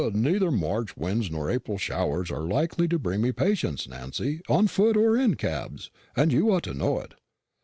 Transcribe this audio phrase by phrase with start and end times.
[0.15, 4.97] "Neither March winds nor April showers are likely to bring me patients, Nancy, on foot
[4.97, 7.13] or in cabs, and you ought to know it.